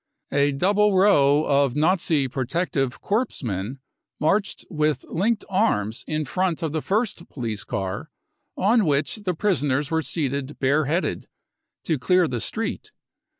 [0.31, 3.77] A double row of Nazi protective corps men
[4.19, 8.09] marched with linked arms in front of the first police car,
[8.57, 11.27] on which the prisoners were seated bare headed,
[11.83, 12.91] to clear the street.